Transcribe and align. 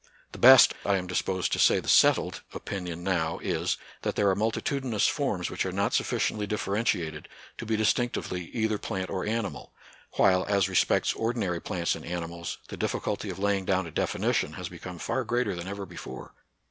The 0.31 0.39
best, 0.39 0.73
I 0.83 0.95
am 0.97 1.05
disposed 1.05 1.51
to 1.53 1.59
say 1.59 1.79
the 1.79 1.87
settled, 1.87 2.41
opinion 2.55 3.03
now 3.03 3.37
is, 3.37 3.77
that 4.01 4.15
there 4.15 4.31
are 4.31 4.35
multitudinous 4.35 5.05
forms 5.05 5.51
which 5.51 5.63
are 5.63 5.71
not 5.71 5.91
suffi 5.91 6.17
ciently 6.17 6.47
differentiated 6.47 7.29
to 7.59 7.67
be 7.67 7.77
distinctively 7.77 8.45
either 8.45 8.79
plant 8.79 9.11
or 9.11 9.27
animal, 9.27 9.73
while, 10.13 10.43
as 10.47 10.67
respects 10.67 11.13
ordinary 11.13 11.61
plants 11.61 11.93
and 11.93 12.03
animals, 12.03 12.57
the 12.69 12.77
difficulty 12.77 13.29
of 13.29 13.37
laying 13.37 13.63
down 13.63 13.85
a 13.85 13.91
definition 13.91 14.53
has 14.53 14.69
become 14.69 14.97
far 14.97 15.23
greater 15.23 15.53
than 15.55 15.67
ever 15.67 15.85
before. 15.85 16.33